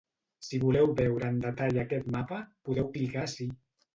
Si 0.45 0.59
voleu 0.63 0.87
veure 0.99 1.27
en 1.33 1.37
detall 1.43 1.77
aquest 1.83 2.09
mapa, 2.15 2.39
podeu 2.69 2.91
clicar 2.97 3.27
ací. 3.29 3.47